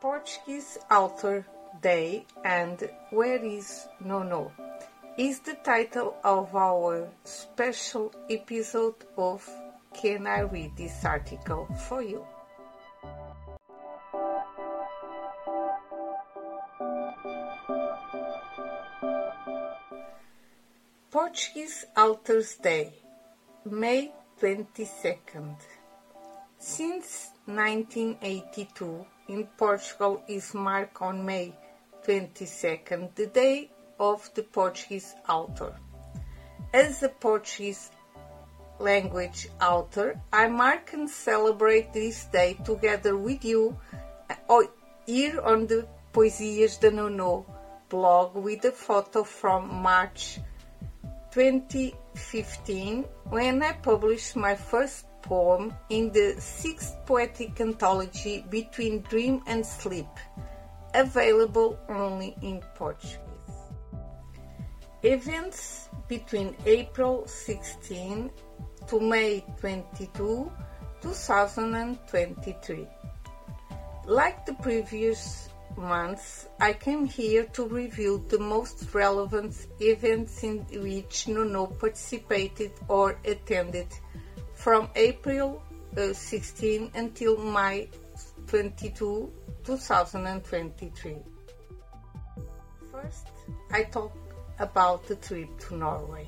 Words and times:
Portuguese 0.00 0.78
Author 0.90 1.46
Day 1.80 2.26
and 2.44 2.88
Where 3.10 3.42
is 3.42 3.88
Nonô 4.04 4.50
is 5.16 5.40
the 5.40 5.54
title 5.54 6.16
of 6.22 6.54
our 6.54 7.08
special 7.24 8.12
episode 8.28 8.96
of 9.16 9.48
Can 9.94 10.26
I 10.26 10.40
Read 10.40 10.76
This 10.76 11.04
Article 11.04 11.66
for 11.88 12.02
You? 12.02 12.26
Portuguese 21.10 21.86
Authors 21.96 22.56
Day, 22.56 22.92
May 23.64 24.12
22nd. 24.40 25.56
Since 26.66 27.30
1982, 27.44 29.06
in 29.28 29.46
Portugal 29.56 30.20
is 30.26 30.52
marked 30.52 31.00
on 31.00 31.24
May 31.24 31.54
22nd, 32.04 33.14
the 33.14 33.26
day 33.28 33.70
of 34.00 34.28
the 34.34 34.42
Portuguese 34.42 35.14
author. 35.28 35.76
As 36.74 37.04
a 37.04 37.08
Portuguese 37.08 37.92
language 38.80 39.46
author, 39.62 40.20
I 40.32 40.48
mark 40.48 40.92
and 40.92 41.08
celebrate 41.08 41.92
this 41.92 42.24
day 42.24 42.58
together 42.64 43.16
with 43.16 43.44
you 43.44 43.78
uh, 44.28 44.62
here 45.06 45.40
on 45.40 45.68
the 45.68 45.86
Poesias 46.12 46.80
de 46.80 46.90
Nonô 46.90 47.46
blog 47.88 48.34
with 48.34 48.64
a 48.64 48.72
photo 48.72 49.22
from 49.22 49.72
March 49.72 50.40
2015 51.30 53.04
when 53.30 53.62
I 53.62 53.72
published 53.72 54.34
my 54.34 54.56
first 54.56 55.05
poem 55.26 55.74
in 55.90 56.10
the 56.12 56.40
sixth 56.40 56.96
poetic 57.04 57.60
anthology 57.60 58.44
Between 58.48 59.02
Dream 59.02 59.42
and 59.46 59.66
Sleep, 59.66 60.06
available 60.94 61.78
only 61.88 62.36
in 62.42 62.62
Portuguese. 62.74 63.20
Events 65.02 65.88
between 66.08 66.56
April 66.64 67.26
16 67.26 68.30
to 68.88 69.00
May 69.00 69.44
22, 69.60 70.50
2023. 71.02 72.86
Like 74.06 74.46
the 74.46 74.54
previous 74.54 75.48
months, 75.76 76.48
I 76.60 76.72
came 76.72 77.04
here 77.04 77.44
to 77.54 77.66
review 77.66 78.24
the 78.28 78.38
most 78.38 78.94
relevant 78.94 79.66
events 79.80 80.42
in 80.42 80.58
which 80.70 81.26
Nonô 81.26 81.78
participated 81.78 82.72
or 82.88 83.18
attended 83.24 83.88
from 84.66 84.90
April 84.96 85.62
uh, 85.96 86.12
16 86.12 86.90
until 86.96 87.36
May 87.38 87.88
22, 88.48 89.32
2023. 89.62 91.16
First, 92.90 93.28
I 93.70 93.84
talk 93.84 94.12
about 94.58 95.06
the 95.06 95.14
trip 95.14 95.56
to 95.60 95.76
Norway. 95.76 96.26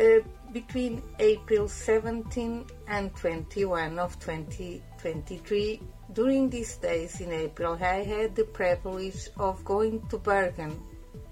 Uh, 0.00 0.26
between 0.50 1.00
April 1.20 1.68
17 1.68 2.66
and 2.88 3.14
21 3.14 4.00
of 4.00 4.18
2023, 4.18 5.80
during 6.12 6.50
these 6.50 6.76
days 6.78 7.20
in 7.20 7.30
April, 7.30 7.78
I 7.80 8.02
had 8.02 8.34
the 8.34 8.46
privilege 8.46 9.28
of 9.38 9.64
going 9.64 10.04
to 10.08 10.18
Bergen 10.18 10.76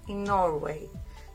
in 0.07 0.23
Norway 0.23 0.87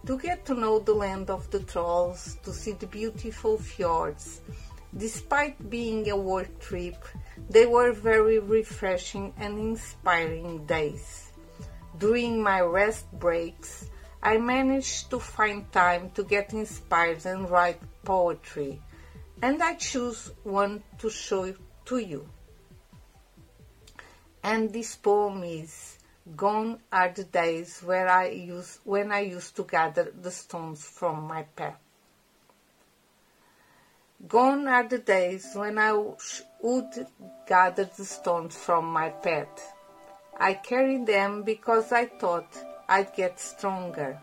to 0.07 0.19
get 0.19 0.45
to 0.47 0.55
know 0.55 0.79
the 0.79 0.93
land 0.93 1.31
of 1.31 1.51
the 1.51 1.61
trolls, 1.61 2.37
to 2.45 2.53
see 2.53 2.73
the 2.73 2.87
beautiful 2.87 3.57
fjords. 3.57 4.41
Despite 4.97 5.71
being 5.71 6.09
a 6.11 6.17
work 6.17 6.61
trip, 6.61 6.97
they 7.49 7.67
were 7.67 7.93
very 7.93 8.39
refreshing 8.39 9.33
and 9.39 9.59
inspiring 9.59 10.67
days. 10.67 11.33
During 11.99 12.43
my 12.43 12.61
rest 12.61 13.11
breaks, 13.19 13.89
I 14.23 14.39
managed 14.39 15.11
to 15.11 15.19
find 15.19 15.71
time 15.73 16.11
to 16.11 16.25
get 16.25 16.53
inspired 16.53 17.27
and 17.27 17.51
write 17.51 17.81
poetry, 18.05 18.81
and 19.43 19.63
I 19.63 19.75
choose 19.75 20.31
one 20.45 20.83
to 20.99 21.11
show 21.11 21.55
to 21.87 21.99
you. 21.99 22.29
And 24.43 24.73
this 24.73 24.97
poem 24.97 25.43
is 25.45 25.94
Gone 26.25 26.81
are 26.91 27.11
the 27.11 27.25
days 27.25 27.83
where 27.83 28.09
I 28.09 28.29
use, 28.29 28.79
when 28.85 29.13
I 29.13 29.21
used 29.21 29.57
to 29.57 29.65
gather 29.65 30.11
the 30.11 30.31
stones 30.31 30.83
from 30.83 31.25
my 31.25 31.43
path. 31.43 31.79
Gone 34.27 34.67
are 34.67 34.89
the 34.89 34.99
days 34.99 35.53
when 35.55 35.77
I 35.79 35.93
would 35.93 37.07
gather 37.47 37.85
the 37.85 38.07
stones 38.07 38.57
from 38.57 38.87
my 38.87 39.11
path. 39.11 39.75
I 40.39 40.55
carried 40.55 41.07
them 41.07 41.43
because 41.43 41.93
I 41.93 42.07
thought 42.07 42.49
I'd 42.89 43.15
get 43.15 43.39
stronger. 43.39 44.19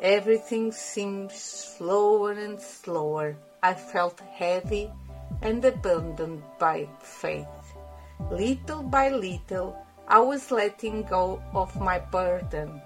Everything 0.00 0.72
seemed 0.72 1.30
slower 1.30 2.32
and 2.32 2.60
slower. 2.60 3.36
I 3.62 3.74
felt 3.74 4.18
heavy 4.18 4.90
and 5.40 5.64
abandoned 5.64 6.42
by 6.58 6.88
faith. 7.00 7.46
Little 8.28 8.82
by 8.82 9.10
little, 9.10 9.86
I 10.08 10.20
was 10.20 10.50
letting 10.50 11.04
go 11.04 11.42
of 11.54 11.74
my 11.80 11.98
burden, 11.98 12.82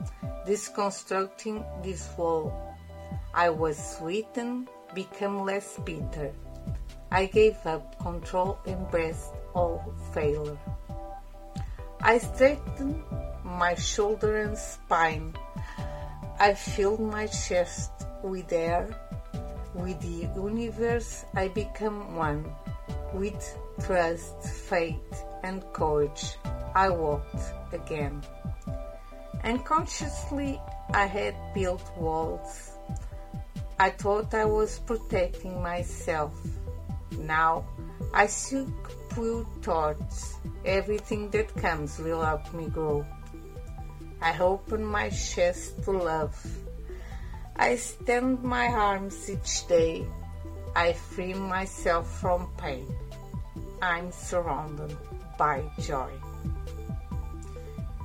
disconstructing 0.47 1.65
this 1.83 2.09
wall. 2.17 2.53
I 3.35 3.51
was 3.51 3.77
sweetened, 3.77 4.69
become 4.95 5.45
less 5.45 5.79
bitter. 5.85 6.33
I 7.11 7.27
gave 7.27 7.57
up 7.67 7.99
control, 8.01 8.59
embraced 8.67 9.33
all 9.55 9.95
failure. 10.13 10.59
I 12.01 12.19
straightened 12.19 13.03
my 13.45 13.75
shoulder 13.75 14.43
and 14.43 14.57
spine. 14.57 15.35
I 16.39 16.55
filled 16.55 17.01
my 17.01 17.27
chest 17.27 17.91
with 18.23 18.53
air. 18.53 18.95
With 19.75 20.01
the 20.01 20.29
universe, 20.41 21.25
I 21.35 21.49
become 21.49 22.17
one. 22.17 22.45
With 23.13 23.59
trust, 23.85 24.43
faith, 24.43 25.25
and 25.43 25.65
courage, 25.73 26.37
I 26.77 26.91
walked 26.91 27.41
again. 27.73 28.21
Unconsciously, 29.43 30.61
I 30.93 31.07
had 31.07 31.35
built 31.55 31.81
walls. 31.97 32.77
I 33.79 33.89
thought 33.89 34.35
I 34.35 34.45
was 34.45 34.79
protecting 34.81 35.63
myself. 35.63 36.35
Now, 37.19 37.65
I 38.13 38.27
seek 38.27 38.69
pure 39.15 39.47
thoughts. 39.63 40.35
Everything 40.67 41.31
that 41.31 41.57
comes 41.57 41.99
will 41.99 42.21
help 42.21 42.53
me 42.53 42.69
grow. 42.69 43.07
I 44.21 44.37
open 44.39 44.85
my 44.85 45.09
chest 45.09 45.83
to 45.85 45.93
love. 45.93 46.37
I 47.57 47.77
stand 47.77 48.43
my 48.43 48.67
arms 48.67 49.31
each 49.31 49.67
day. 49.67 50.05
I 50.75 50.93
free 50.93 51.33
myself 51.33 52.21
from 52.21 52.53
pain. 52.59 52.87
I'm 53.81 54.13
surrounded 54.13 54.95
by 55.39 55.65
joy. 55.81 56.13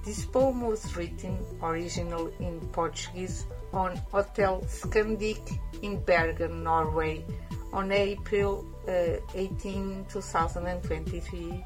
This 0.04 0.26
poem 0.26 0.62
was 0.62 0.96
written 0.98 1.38
originally 1.62 2.34
in 2.40 2.60
Portuguese 2.72 3.46
on 3.72 3.98
Hotel 4.12 4.62
Scandic 4.68 5.60
in 5.82 6.04
Bergen, 6.04 6.64
Norway 6.64 7.24
on 7.72 7.92
April 7.92 8.66
uh, 8.88 9.18
18, 9.36 10.06
2023 10.10 11.66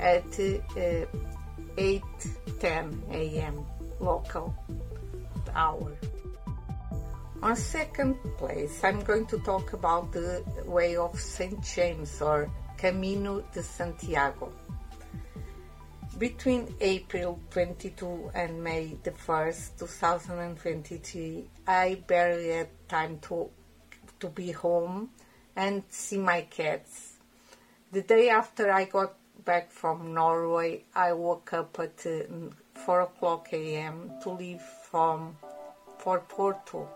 at 0.00 0.24
uh, 0.24 1.06
8.10 1.76 3.12
a.m. 3.12 3.64
local 4.00 4.54
hour. 5.54 5.96
On 7.42 7.54
second 7.54 8.16
place, 8.36 8.82
I'm 8.82 9.00
going 9.02 9.26
to 9.26 9.38
talk 9.38 9.72
about 9.74 10.10
the 10.10 10.42
way 10.66 10.96
of 10.96 11.20
St. 11.20 11.62
James 11.62 12.20
or 12.20 12.50
Camino 12.76 13.42
de 13.52 13.62
Santiago. 13.62 14.52
Between 16.18 16.74
April 16.80 17.38
22 17.50 18.30
and 18.34 18.64
May 18.64 18.96
the 19.02 19.10
1st, 19.10 19.78
2023, 19.80 21.44
I 21.66 22.02
barely 22.06 22.48
had 22.52 22.68
time 22.88 23.18
to, 23.28 23.50
to 24.20 24.28
be 24.28 24.50
home 24.52 25.10
and 25.54 25.82
see 25.90 26.16
my 26.16 26.40
cats. 26.40 27.18
The 27.92 28.00
day 28.00 28.30
after 28.30 28.72
I 28.72 28.86
got 28.86 29.14
back 29.44 29.70
from 29.70 30.14
Norway, 30.14 30.84
I 30.94 31.12
woke 31.12 31.52
up 31.52 31.78
at 31.78 32.06
uh, 32.06 32.22
4 32.86 33.00
o'clock 33.02 33.48
a.m. 33.52 34.12
to 34.22 34.30
leave 34.30 34.62
from 34.62 35.36
for 35.98 36.20
Porto 36.20 36.88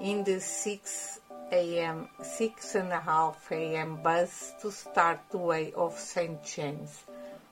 in 0.00 0.24
the 0.24 0.40
6 0.40 1.20
a.m. 1.52 2.08
6 2.22 2.74
and 2.76 2.92
a 2.92 3.00
half 3.00 3.52
a.m. 3.52 4.02
bus 4.02 4.54
to 4.62 4.72
start 4.72 5.20
the 5.28 5.36
way 5.36 5.74
of 5.74 5.98
St. 5.98 6.42
James 6.42 7.04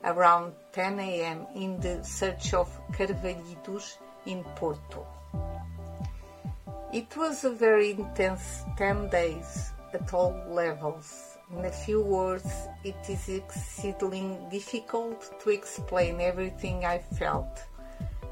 around 0.04 0.52
10 0.72 0.98
a.m. 1.00 1.46
in 1.54 1.80
the 1.80 2.02
search 2.04 2.54
of 2.54 2.68
Carvalhitos 2.92 3.98
in 4.26 4.44
Porto. 4.54 5.06
It 6.92 7.16
was 7.16 7.44
a 7.44 7.50
very 7.50 7.90
intense 7.90 8.64
10 8.76 9.08
days 9.10 9.72
at 9.92 10.12
all 10.14 10.34
levels. 10.48 11.36
In 11.56 11.64
a 11.64 11.70
few 11.70 12.02
words, 12.02 12.50
it 12.84 12.96
is 13.08 13.28
exceedingly 13.28 14.38
difficult 14.50 15.40
to 15.40 15.50
explain 15.50 16.20
everything 16.20 16.84
I 16.84 16.98
felt. 16.98 17.62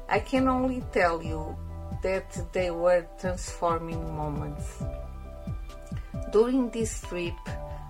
I 0.09 0.19
can 0.19 0.47
only 0.47 0.83
tell 0.91 1.23
you 1.23 1.55
that 2.03 2.53
they 2.53 2.71
were 2.71 3.07
transforming 3.19 4.15
moments. 4.15 4.83
During 6.31 6.69
this 6.69 7.01
trip, 7.01 7.33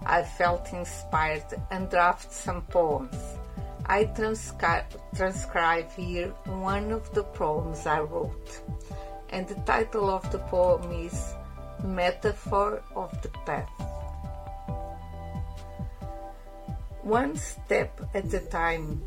I 0.05 0.21
felt 0.23 0.71
inspired 0.71 1.45
and 1.71 1.89
drafted 1.89 2.31
some 2.31 2.61
poems. 2.63 3.34
I 3.87 4.05
transcri- 4.05 4.85
transcribe 5.15 5.91
here 5.91 6.29
one 6.45 6.91
of 6.91 7.13
the 7.13 7.23
poems 7.23 7.85
I 7.85 7.99
wrote, 7.99 8.61
and 9.29 9.47
the 9.47 9.55
title 9.61 10.09
of 10.09 10.29
the 10.31 10.39
poem 10.39 10.91
is 10.91 11.33
Metaphor 11.83 12.81
of 12.95 13.11
the 13.21 13.29
Path. 13.45 13.69
One 17.03 17.35
step 17.37 18.01
at 18.15 18.33
a 18.33 18.39
time, 18.39 19.03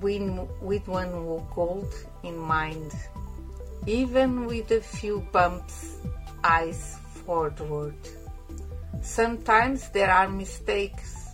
with 0.00 0.86
one 0.86 1.12
goal 1.54 1.88
in 2.22 2.36
mind, 2.36 2.92
even 3.86 4.44
with 4.44 4.70
a 4.70 4.80
few 4.80 5.26
bumps, 5.32 5.96
eyes 6.44 6.98
forward. 7.24 7.96
Sometimes 9.00 9.88
there 9.90 10.10
are 10.10 10.28
mistakes, 10.28 11.27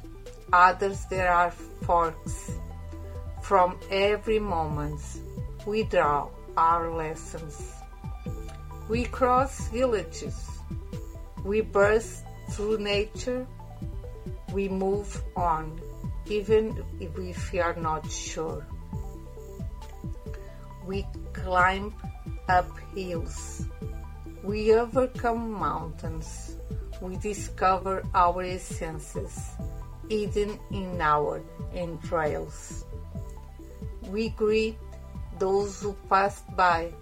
others 0.55 1.05
there 1.07 1.33
are 1.33 1.51
forks. 1.51 2.53
From 3.43 3.79
every 3.91 4.39
moment, 4.39 5.01
we 5.67 5.83
draw 5.83 6.31
our 6.57 6.95
lessons. 6.95 7.73
We 8.89 9.05
cross 9.05 9.69
villages, 9.69 10.37
we 11.45 11.61
burst 11.61 12.25
through 12.51 12.79
nature 12.79 13.47
we 14.55 14.69
move 14.69 15.21
on, 15.35 15.81
even 16.27 16.85
if 17.01 17.51
we 17.53 17.59
are 17.59 17.75
not 17.75 18.09
sure. 18.09 18.65
We 20.87 21.05
climb 21.33 21.93
up 22.49 22.71
hills. 22.95 23.67
We 24.45 24.73
overcome 24.75 25.51
mountains. 25.51 26.55
We 27.01 27.17
discover 27.17 28.05
our 28.15 28.43
essences 28.43 29.51
hidden 30.09 30.59
in 30.71 31.01
our 31.01 31.43
entrails. 31.75 32.85
We 34.11 34.31
greet 34.31 34.79
those 35.39 35.81
who 35.81 35.97
pass 36.09 36.43
by, 36.57 36.93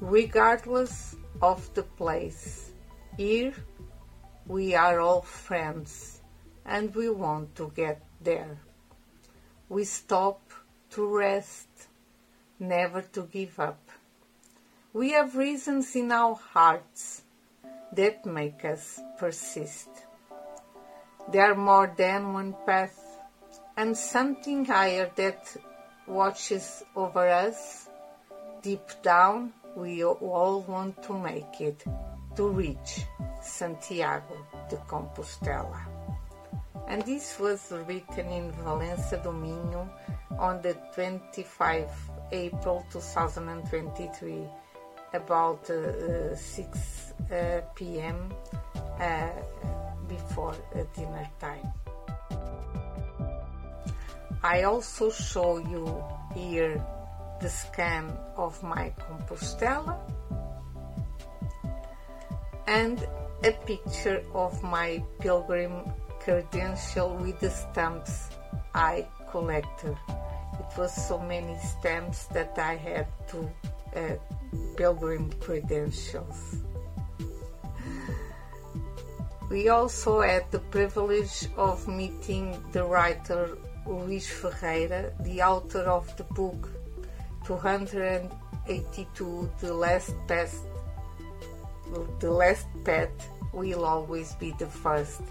regardless 0.00 1.16
of 1.42 1.72
the 1.74 1.82
place. 1.82 2.72
Here 3.16 3.54
we 4.46 4.74
are 4.74 5.00
all 5.00 5.22
friends 5.22 6.20
and 6.64 6.94
we 6.94 7.10
want 7.10 7.54
to 7.56 7.72
get 7.74 8.02
there. 8.20 8.58
We 9.68 9.84
stop 9.84 10.40
to 10.90 11.06
rest, 11.06 11.68
never 12.58 13.02
to 13.02 13.22
give 13.22 13.58
up. 13.58 13.80
We 14.92 15.12
have 15.12 15.36
reasons 15.36 15.94
in 15.96 16.12
our 16.12 16.34
hearts 16.34 17.22
that 17.92 18.24
make 18.26 18.64
us 18.64 19.00
persist. 19.18 19.88
There 21.30 21.50
are 21.50 21.54
more 21.54 21.92
than 21.96 22.32
one 22.32 22.54
path 22.66 22.98
and 23.76 23.96
something 23.96 24.64
higher 24.64 25.10
that 25.16 25.56
watches 26.06 26.84
over 26.94 27.28
us. 27.28 27.88
Deep 28.62 28.88
down, 29.02 29.52
we 29.76 30.04
all 30.04 30.62
want 30.62 31.02
to 31.04 31.12
make 31.18 31.60
it 31.60 31.84
to 32.36 32.48
reach 32.48 33.02
Santiago 33.42 34.36
de 34.68 34.76
Compostela 34.88 35.94
and 36.88 37.02
this 37.02 37.38
was 37.38 37.72
written 37.86 38.28
in 38.28 38.52
Valença 38.52 39.22
do 39.22 39.32
Minho 39.32 39.88
on 40.38 40.60
the 40.60 40.74
25 40.94 41.88
April 42.32 42.84
2023 42.90 44.44
about 45.14 45.70
uh, 45.70 46.34
6 46.34 47.14
uh, 47.30 47.60
p.m. 47.74 48.32
Uh, 49.00 49.30
before 50.14 50.54
dinner 50.94 51.28
time. 51.40 51.72
I 54.42 54.62
also 54.64 55.10
show 55.10 55.58
you 55.58 56.04
here 56.34 56.82
the 57.40 57.48
scan 57.48 58.12
of 58.36 58.62
my 58.62 58.92
Compostela 59.00 59.98
and 62.66 63.06
a 63.42 63.52
picture 63.66 64.22
of 64.34 64.62
my 64.62 65.02
pilgrim 65.20 65.72
credential 66.20 67.16
with 67.16 67.40
the 67.40 67.50
stamps 67.50 68.30
I 68.74 69.06
collected. 69.30 69.96
It 70.08 70.78
was 70.78 70.92
so 71.08 71.18
many 71.18 71.56
stamps 71.58 72.26
that 72.26 72.58
I 72.58 72.76
had 72.76 73.06
to 73.28 73.50
uh, 73.96 74.16
pilgrim 74.76 75.32
credentials. 75.40 76.63
We 79.54 79.68
also 79.68 80.20
had 80.20 80.50
the 80.50 80.58
privilege 80.58 81.46
of 81.56 81.86
meeting 81.86 82.58
the 82.72 82.82
writer 82.82 83.56
Luís 83.86 84.26
Ferreira, 84.26 85.12
the 85.20 85.42
author 85.42 85.86
of 85.86 86.10
the 86.16 86.24
book 86.24 86.68
282 87.46 89.50
The 89.60 89.72
Last 89.72 90.12
Pet 90.26 90.50
The 92.18 92.32
Last 92.32 92.66
Pet 92.84 93.12
Will 93.52 93.84
Always 93.84 94.34
Be 94.42 94.50
the 94.58 94.66
First 94.66 95.22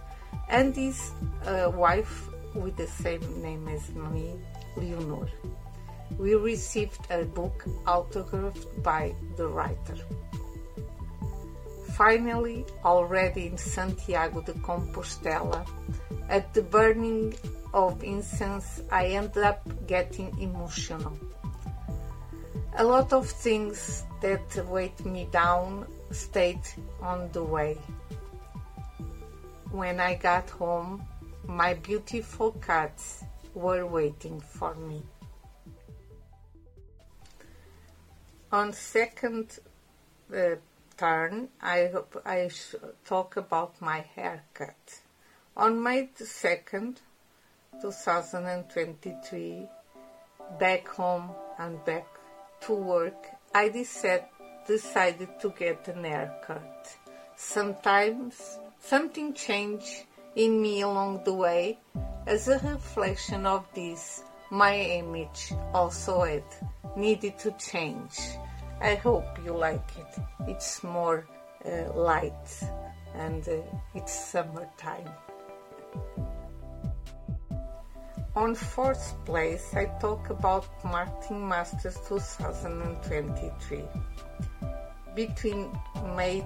and 0.48 0.74
his 0.74 1.12
uh, 1.46 1.70
wife 1.76 2.30
with 2.56 2.78
the 2.78 2.88
same 2.88 3.42
name 3.42 3.68
as 3.68 3.94
me, 3.94 4.40
Leonor. 4.78 5.28
We 6.18 6.36
received 6.36 7.06
a 7.10 7.26
book 7.26 7.66
autographed 7.86 8.82
by 8.82 9.16
the 9.36 9.50
writer. 9.50 9.98
Finally, 11.98 12.66
already 12.84 13.46
in 13.46 13.58
Santiago 13.58 14.42
de 14.42 14.54
Compostela, 14.54 15.64
at 16.28 16.52
the 16.56 16.62
burning 16.64 17.36
of 17.72 18.04
incense, 18.04 18.82
I 18.92 19.08
ended 19.08 19.44
up 19.44 19.62
getting 19.86 20.36
emotional. 20.40 21.16
A 22.78 22.84
lot 22.84 23.14
of 23.14 23.30
things 23.30 24.06
that 24.22 24.68
weighed 24.68 25.06
me 25.06 25.28
down 25.32 25.86
stayed 26.10 26.66
on 27.00 27.30
the 27.32 27.44
way. 27.44 27.78
When 29.70 30.00
I 30.00 30.16
got 30.16 30.50
home, 30.50 31.06
my 31.46 31.76
beautiful 31.76 32.54
cats 32.54 33.24
were 33.54 33.86
waiting 33.86 34.40
for 34.40 34.74
me. 34.74 35.04
On 38.52 38.74
second 38.74 39.60
uh, 40.36 40.56
turn, 40.98 41.50
I, 41.62 41.92
I 42.26 42.50
talk 43.06 43.38
about 43.38 43.82
my 43.82 44.06
haircut. 44.16 45.00
On 45.56 45.82
May 45.82 46.10
2nd, 46.16 46.98
2023, 47.82 49.68
back 50.60 50.88
home 50.88 51.32
and 51.60 51.84
back 51.86 52.08
to 52.62 52.74
work, 52.74 53.28
I 53.54 53.70
decided, 53.70 54.26
decided 54.68 55.30
to 55.42 55.50
get 55.52 55.88
an 55.88 56.04
haircut. 56.04 56.98
Sometimes 57.36 58.60
Something 58.86 59.34
changed 59.34 60.04
in 60.36 60.62
me 60.62 60.82
along 60.82 61.24
the 61.24 61.34
way 61.34 61.80
as 62.28 62.50
a 62.50 62.60
reflection 62.60 63.46
of 63.46 63.66
this. 63.74 64.24
My 64.50 64.76
image 64.78 65.54
also 65.74 66.24
had 66.24 66.44
needed 66.98 67.40
to 67.40 67.52
change. 67.52 68.20
I 68.82 68.96
hope 68.96 69.26
you 69.44 69.54
like 69.54 69.90
it. 69.98 70.22
It's 70.48 70.84
more 70.84 71.26
uh, 71.66 71.94
light 71.94 72.64
and 73.16 73.48
uh, 73.48 73.62
it's 73.96 74.14
summertime. 74.14 75.10
On 78.36 78.56
fourth 78.56 79.14
place, 79.26 79.74
I 79.76 79.86
talk 80.02 80.30
about 80.32 80.66
Marketing 80.84 81.48
Masters 81.48 82.00
2023 82.08 83.84
between 85.16 85.72
May 86.16 86.46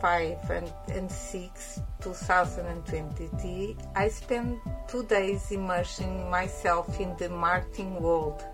5 0.00 0.50
and, 0.50 0.72
and 0.88 1.10
6, 1.10 1.80
2023, 2.00 3.76
I 3.94 4.08
spent 4.08 4.58
two 4.88 5.02
days 5.04 5.50
immersing 5.50 6.30
myself 6.30 7.00
in 7.00 7.16
the 7.16 7.28
marketing 7.28 8.00
world 8.00 8.44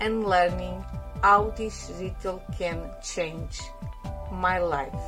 and 0.00 0.24
learning 0.24 0.84
how 1.22 1.50
digital 1.50 2.42
can 2.56 2.90
change 3.02 3.60
my 4.32 4.58
life. 4.58 5.04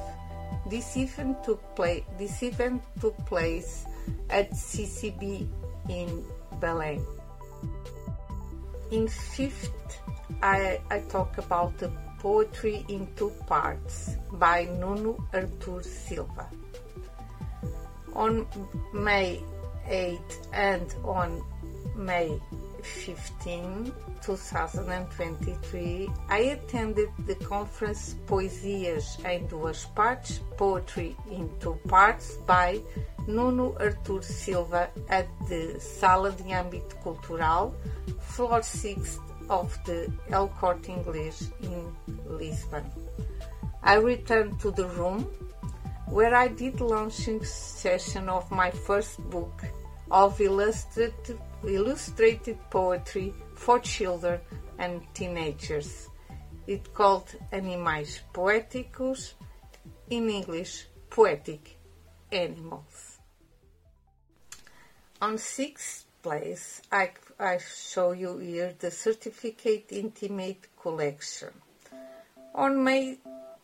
This 0.67 0.97
event 0.97 1.43
took 1.45 1.63
place. 1.75 2.05
This 2.19 2.43
event 2.43 2.83
took 3.01 3.17
place 3.27 3.85
at 4.31 4.51
CCB 4.53 5.49
in 5.89 6.25
Belém. 6.61 7.05
In 8.91 9.09
fifth, 9.09 10.01
I, 10.43 10.81
I 10.91 11.01
talk 11.09 11.39
about 11.39 11.79
the 11.79 11.91
Poetry 12.19 12.85
in 12.89 13.09
Two 13.17 13.33
Parts 13.47 14.17
by 14.33 14.65
Nuno 14.79 15.19
Artur 15.33 15.83
Silva. 15.83 16.47
On 18.15 18.47
May 18.93 19.43
8 19.89 20.19
and 20.53 20.95
on 21.05 21.43
May 21.97 22.39
15, 22.83 23.93
2023, 24.23 26.11
I 26.29 26.39
attended 26.39 27.09
the 27.27 27.35
conference 27.37 28.17
Poesias 28.27 29.19
em 29.25 29.47
Duas 29.47 29.87
Partes, 29.95 30.41
Poetry 30.57 31.17
in 31.31 31.51
Two 31.61 31.79
Parts 31.89 32.37
by 32.47 32.81
Nuno 33.27 33.77
Artur 33.79 34.23
Silva 34.23 34.91
at 35.09 35.29
the 35.49 35.79
Sala 35.81 36.33
de 36.33 36.45
Âmbito 36.45 37.01
Cultural, 37.03 37.75
floor 38.21 38.63
6 38.63 39.19
of 39.49 39.79
the 39.85 40.13
El 40.31 40.49
Corte 40.49 40.89
Inglês 40.89 41.53
in 41.63 41.93
Lisbon. 42.27 42.85
I 43.83 43.95
returned 43.95 44.61
to 44.61 44.71
the 44.71 44.87
room 44.89 45.27
where 46.07 46.35
I 46.35 46.49
did 46.49 46.81
launching 46.81 47.45
session 47.45 48.29
of 48.29 48.51
my 48.51 48.71
first 48.71 49.19
book 49.31 49.63
of 50.13 50.41
illustrated, 50.41 51.39
poetry 52.71 53.35
for 53.55 53.81
children 53.81 54.39
and 54.79 55.03
teenagers. 55.15 56.09
It 56.67 56.93
called 56.95 57.35
Animais 57.51 58.21
Poéticos, 58.33 59.33
in 60.11 60.29
English, 60.29 60.87
Poetic 61.09 61.79
Animals. 62.31 63.19
On 65.21 65.39
sixth 65.39 66.05
place, 66.23 66.83
I, 66.93 67.13
I 67.39 67.59
show 67.59 68.13
you 68.13 68.39
here 68.39 68.75
the 68.79 68.91
Certificate 68.91 69.87
Intimate 69.91 70.69
Collection. 70.81 71.51
On 72.55 72.85
May 72.85 73.19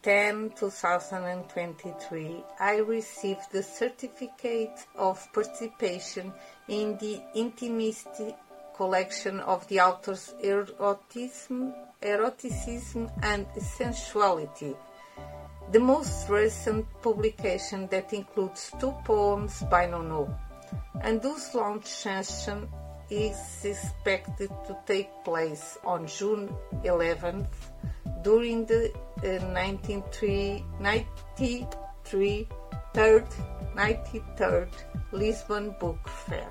10, 0.08 0.52
2023, 0.58 2.42
I 2.58 2.76
received 2.76 3.52
the 3.52 3.62
certificate 3.62 4.86
of 4.96 5.30
participation 5.34 6.32
in 6.66 6.96
the 6.96 7.20
Intimacy 7.34 8.34
collection 8.74 9.38
of 9.40 9.68
the 9.68 9.80
author's 9.80 10.32
eroticism, 10.42 11.74
eroticism 12.00 13.10
and 13.22 13.44
sensuality. 13.60 14.74
The 15.72 15.80
most 15.80 16.30
recent 16.30 16.86
publication 17.02 17.86
that 17.88 18.14
includes 18.14 18.72
two 18.80 18.94
poems 19.04 19.62
by 19.70 19.88
Nonô, 19.88 20.34
and 21.02 21.20
whose 21.20 21.54
launch 21.54 21.84
session 21.84 22.66
is 23.10 23.36
expected 23.62 24.48
to 24.68 24.78
take 24.86 25.10
place 25.22 25.76
on 25.84 26.06
June 26.06 26.48
11th 26.82 27.52
during 28.22 28.66
the 28.66 28.92
uh, 29.24 29.44
93, 29.52 30.64
93 30.80 32.48
third, 32.94 33.26
93rd 33.74 34.68
Lisbon 35.12 35.74
Book 35.78 36.08
Fair. 36.26 36.48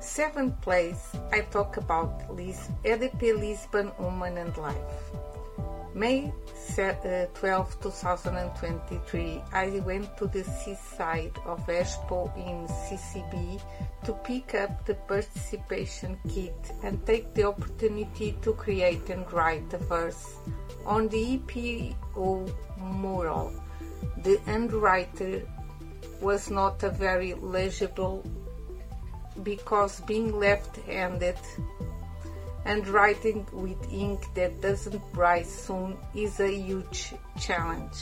Seventh 0.00 0.60
place, 0.60 1.12
I 1.32 1.40
talk 1.40 1.76
about 1.76 2.34
Lis- 2.34 2.70
EDP 2.84 3.38
Lisbon 3.38 3.90
Woman 3.98 4.38
and 4.38 4.56
Life. 4.56 5.10
May 5.96 6.30
uh, 6.78 7.24
12, 7.32 7.80
2023, 7.80 9.42
I 9.50 9.80
went 9.80 10.14
to 10.18 10.26
the 10.26 10.44
seaside 10.44 11.32
of 11.46 11.66
Expo 11.66 12.36
in 12.36 12.68
CCB 12.68 13.62
to 14.04 14.12
pick 14.12 14.54
up 14.54 14.84
the 14.84 14.94
participation 14.94 16.18
kit 16.28 16.72
and 16.82 17.04
take 17.06 17.32
the 17.32 17.44
opportunity 17.44 18.36
to 18.42 18.52
create 18.52 19.08
and 19.08 19.24
write 19.32 19.72
a 19.72 19.78
verse 19.78 20.34
on 20.84 21.08
the 21.08 21.38
EPO 21.38 22.52
mural. 23.00 23.54
The 24.18 24.36
handwriter 24.44 25.48
was 26.20 26.50
not 26.50 26.82
a 26.82 26.90
very 26.90 27.32
legible 27.32 28.22
because 29.42 30.00
being 30.00 30.38
left-handed 30.38 31.38
and 32.66 32.86
writing 32.88 33.46
with 33.52 33.78
ink 33.92 34.26
that 34.34 34.60
doesn't 34.60 35.00
dry 35.12 35.42
soon 35.42 35.96
is 36.14 36.40
a 36.40 36.52
huge 36.52 37.14
challenge. 37.40 37.96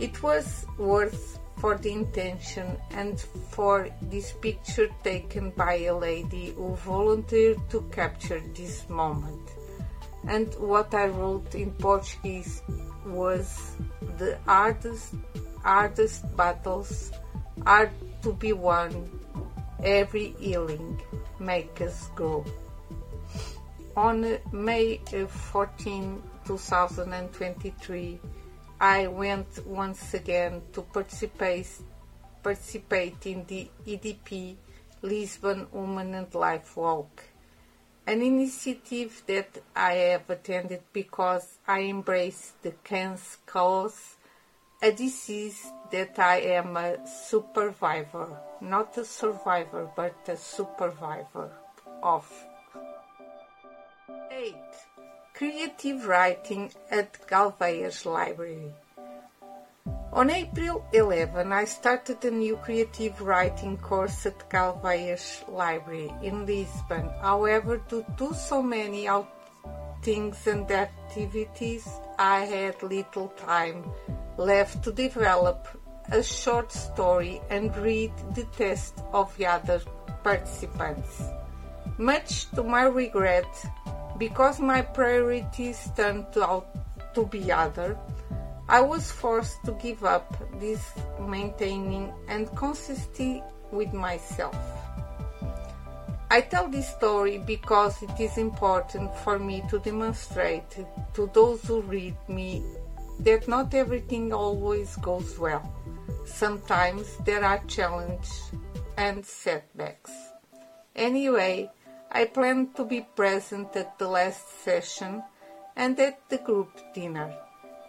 It 0.00 0.22
was 0.22 0.66
worth 0.76 1.38
for 1.58 1.78
the 1.78 1.92
intention 1.92 2.76
and 2.90 3.18
for 3.50 3.88
this 4.02 4.32
picture 4.32 4.88
taken 5.04 5.50
by 5.50 5.74
a 5.86 5.96
lady 5.96 6.50
who 6.50 6.74
volunteered 6.74 7.58
to 7.70 7.82
capture 7.92 8.42
this 8.54 8.88
moment. 8.88 9.48
And 10.26 10.52
what 10.54 10.92
I 10.92 11.06
wrote 11.06 11.54
in 11.54 11.70
Portuguese 11.70 12.60
was 13.06 13.76
the 14.18 14.36
hardest, 14.46 15.14
hardest 15.62 16.36
battles 16.36 17.12
are 17.64 17.92
to 18.22 18.32
be 18.32 18.52
won. 18.52 19.08
Every 19.84 20.34
healing 20.40 21.00
make 21.38 21.80
us 21.80 22.10
grow. 22.16 22.44
On 23.96 24.38
May 24.50 25.00
uh, 25.14 25.26
14, 25.26 26.20
2023, 26.44 28.20
I 28.80 29.06
went 29.06 29.64
once 29.64 30.14
again 30.14 30.62
to 30.72 30.82
participate, 30.82 31.68
participate 32.42 33.24
in 33.26 33.44
the 33.46 33.70
EDP 33.86 34.56
Lisbon 35.02 35.68
Women 35.70 36.14
and 36.14 36.34
Life 36.34 36.76
Walk, 36.76 37.22
an 38.04 38.20
initiative 38.20 39.22
that 39.28 39.62
I 39.76 39.92
have 39.92 40.28
attended 40.28 40.82
because 40.92 41.58
I 41.68 41.80
embrace 41.80 42.54
the 42.62 42.72
cancer 42.82 43.38
cause, 43.46 44.16
a 44.82 44.90
disease 44.90 45.70
that 45.92 46.18
I 46.18 46.40
am 46.40 46.76
a 46.76 47.06
survivor, 47.06 48.40
not 48.60 48.98
a 48.98 49.04
survivor, 49.04 49.88
but 49.94 50.16
a 50.26 50.36
survivor 50.36 51.52
of. 52.02 52.26
8. 55.34 55.38
Creative 55.38 56.06
Writing 56.06 56.70
at 56.90 57.26
Galveias 57.26 58.06
Library. 58.06 58.72
On 60.12 60.30
April 60.30 60.84
11, 60.92 61.52
I 61.52 61.64
started 61.64 62.24
a 62.24 62.30
new 62.30 62.56
creative 62.56 63.20
writing 63.20 63.76
course 63.78 64.26
at 64.26 64.48
Galveias 64.48 65.42
Library 65.48 66.12
in 66.22 66.46
Lisbon. 66.46 67.10
However, 67.20 67.78
due 67.88 68.04
to 68.16 68.32
so 68.32 68.62
many 68.62 69.08
outings 69.08 70.46
and 70.46 70.70
activities, 70.70 71.88
I 72.16 72.40
had 72.44 72.80
little 72.82 73.28
time 73.28 73.90
left 74.36 74.84
to 74.84 74.92
develop 74.92 75.66
a 76.12 76.22
short 76.22 76.70
story 76.70 77.40
and 77.50 77.76
read 77.78 78.12
the 78.34 78.44
test 78.56 79.02
of 79.12 79.36
the 79.36 79.46
other 79.46 79.80
participants. 80.22 81.24
Much 81.98 82.50
to 82.52 82.62
my 82.62 82.84
regret, 82.84 83.46
because 84.18 84.60
my 84.60 84.82
priorities 84.82 85.90
turned 85.96 86.26
out 86.36 86.66
to 87.14 87.26
be 87.26 87.50
other, 87.50 87.98
I 88.68 88.80
was 88.80 89.10
forced 89.10 89.64
to 89.64 89.72
give 89.72 90.04
up 90.04 90.36
this 90.58 90.80
maintaining 91.20 92.12
and 92.28 92.48
consistency 92.56 93.42
with 93.70 93.92
myself. 93.92 94.56
I 96.30 96.40
tell 96.40 96.68
this 96.68 96.88
story 96.88 97.38
because 97.38 98.02
it 98.02 98.18
is 98.18 98.38
important 98.38 99.14
for 99.18 99.38
me 99.38 99.62
to 99.70 99.78
demonstrate 99.78 100.70
to 101.14 101.30
those 101.32 101.62
who 101.62 101.82
read 101.82 102.16
me 102.28 102.64
that 103.20 103.46
not 103.46 103.74
everything 103.74 104.32
always 104.32 104.96
goes 104.96 105.38
well. 105.38 105.62
Sometimes 106.24 107.16
there 107.24 107.44
are 107.44 107.62
challenges 107.68 108.50
and 108.96 109.24
setbacks. 109.24 110.10
Anyway, 110.96 111.70
I 112.16 112.26
plan 112.26 112.68
to 112.76 112.84
be 112.84 113.00
present 113.00 113.74
at 113.74 113.98
the 113.98 114.06
last 114.06 114.62
session 114.62 115.24
and 115.74 115.98
at 115.98 116.28
the 116.28 116.38
group 116.38 116.70
dinner. 116.94 117.34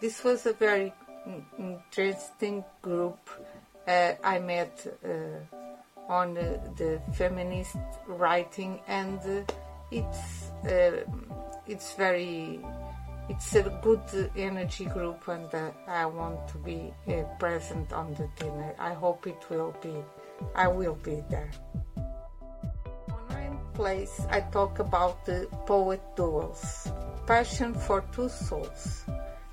This 0.02 0.24
was 0.24 0.48
a 0.48 0.54
very 0.54 0.92
interesting 1.60 2.66
group 2.82 3.30
uh, 3.88 4.14
I 4.24 4.40
met 4.40 4.88
uh, 5.06 6.12
on 6.12 6.38
uh, 6.40 6.58
the 6.76 7.00
feminist 7.14 7.78
writing, 8.08 8.80
and 8.88 9.20
uh, 9.20 9.54
it's 9.92 10.50
uh, 10.66 11.06
it's 11.68 11.94
very 11.94 12.60
it's 13.30 13.54
a 13.54 13.80
good 13.84 14.32
energy 14.36 14.86
group, 14.86 15.28
and 15.28 15.54
uh, 15.54 15.70
I 15.88 16.08
want 16.08 16.48
to 16.48 16.58
be 16.58 16.92
present 17.38 17.94
on 17.94 18.16
the 18.16 18.28
dinner. 18.40 18.74
I 18.80 18.94
hope 18.94 19.28
it 19.28 19.46
will 19.52 19.76
be. 19.84 19.96
I 20.56 20.68
will 20.68 20.96
be 20.96 21.24
there 21.30 21.52
place, 23.76 24.26
I 24.32 24.42
talk 24.42 24.80
about 24.80 25.26
the 25.26 25.48
poet 25.68 26.02
duels, 26.16 26.88
Passion 27.28 27.74
for 27.74 28.04
Two 28.12 28.30
Souls. 28.30 29.04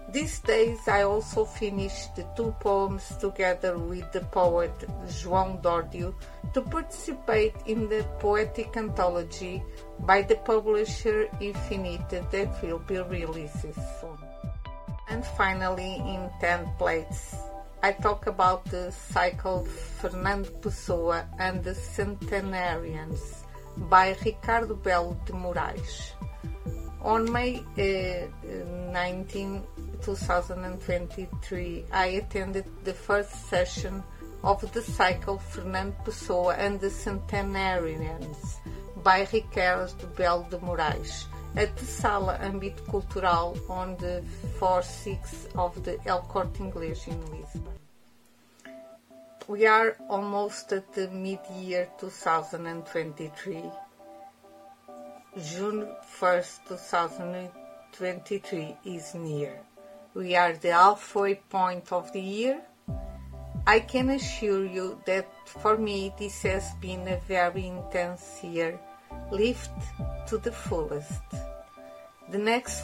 These 0.08 0.40
days, 0.40 0.78
I 0.88 1.02
also 1.02 1.44
finished 1.44 2.16
the 2.16 2.26
two 2.36 2.54
poems 2.60 3.16
together 3.16 3.78
with 3.78 4.12
the 4.12 4.20
poet 4.20 4.72
João 5.08 5.60
Dórdio 5.62 6.14
to 6.54 6.60
participate 6.60 7.54
in 7.66 7.88
the 7.88 8.04
poetic 8.20 8.76
anthology 8.76 9.62
by 10.00 10.22
the 10.22 10.36
publisher 10.36 11.28
Infinite 11.40 12.08
that 12.10 12.62
will 12.62 12.78
be 12.80 12.98
released 12.98 13.62
soon. 14.00 14.18
And 15.08 15.24
finally, 15.24 15.96
in 15.96 16.30
10 16.40 16.76
plates, 16.78 17.34
I 17.82 17.92
talk 17.92 18.26
about 18.26 18.64
the 18.66 18.92
cycle 18.92 19.64
Fernando 19.98 20.50
Pessoa 20.60 21.26
and 21.38 21.64
the 21.64 21.74
Centenarians 21.74 23.42
by 23.76 24.16
Ricardo 24.24 24.74
Belo 24.74 25.16
de 25.24 25.32
Moraes. 25.32 26.12
On 27.02 27.30
May 27.32 27.58
uh, 27.78 28.92
19, 28.92 29.62
2023, 30.02 31.84
I 31.92 32.06
attended 32.06 32.64
the 32.84 32.94
first 32.94 33.48
session 33.48 34.02
of 34.44 34.60
the 34.72 34.82
cycle 34.82 35.38
Fernando 35.38 35.96
Pessoa 36.04 36.54
and 36.56 36.80
the 36.80 36.90
Centenarians 36.90 38.60
by 39.02 39.26
Ricardo 39.32 39.86
Belo 40.16 40.48
de 40.50 40.58
Moraes 40.58 41.26
at 41.56 41.76
the 41.76 41.84
Sala 41.84 42.38
Âmbito 42.40 42.84
Cultural 42.90 43.56
on 43.68 43.96
the 43.98 44.22
4th 44.58 44.84
6 44.84 45.48
of 45.56 45.82
the 45.84 45.98
El 46.06 46.22
Corte 46.22 46.60
Inglês 46.60 47.06
in 47.08 47.20
Lisbon. 47.30 47.81
We 49.48 49.66
are 49.66 49.96
almost 50.08 50.72
at 50.72 50.92
the 50.92 51.08
mid-year 51.08 51.88
2023. 51.98 53.64
June 55.36 55.88
1st, 56.20 56.68
2023 56.68 58.76
is 58.84 59.14
near. 59.14 59.58
We 60.14 60.36
are 60.36 60.52
the 60.52 60.72
halfway 60.72 61.34
point 61.34 61.90
of 61.90 62.12
the 62.12 62.20
year. 62.20 62.60
I 63.66 63.80
can 63.80 64.10
assure 64.10 64.64
you 64.64 65.02
that 65.06 65.26
for 65.44 65.76
me 65.76 66.14
this 66.16 66.42
has 66.42 66.72
been 66.80 67.08
a 67.08 67.18
very 67.26 67.66
intense 67.66 68.44
year 68.44 68.78
lived 69.32 69.70
to 70.28 70.38
the 70.38 70.52
fullest. 70.52 71.22
The 72.30 72.38
next 72.38 72.82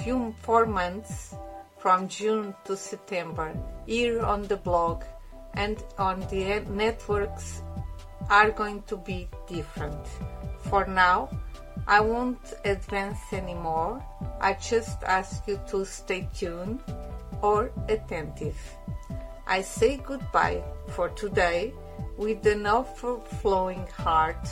few 0.00 0.34
four 0.42 0.66
months, 0.66 1.36
from 1.78 2.08
June 2.08 2.56
to 2.64 2.76
September, 2.76 3.54
here 3.86 4.24
on 4.24 4.48
the 4.48 4.56
blog 4.56 5.04
and 5.56 5.82
on 5.98 6.20
the 6.30 6.60
networks, 6.68 7.62
are 8.30 8.50
going 8.50 8.82
to 8.82 8.96
be 8.96 9.28
different. 9.48 10.06
For 10.70 10.86
now, 10.86 11.30
I 11.86 12.00
won't 12.00 12.54
advance 12.64 13.32
anymore. 13.32 14.04
I 14.40 14.54
just 14.54 15.02
ask 15.04 15.46
you 15.46 15.60
to 15.68 15.84
stay 15.84 16.28
tuned 16.34 16.80
or 17.42 17.70
attentive. 17.88 18.58
I 19.46 19.62
say 19.62 19.98
goodbye 19.98 20.64
for 20.88 21.08
today 21.10 21.72
with 22.16 22.44
an 22.46 22.66
overflowing 22.66 23.86
heart 23.96 24.48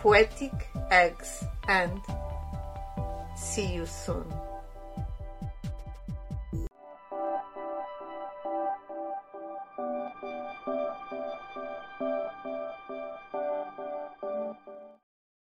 poetic 0.00 0.68
eggs 0.90 1.44
and 1.68 2.00
see 3.36 3.66
you 3.66 3.84
soon. 3.84 4.24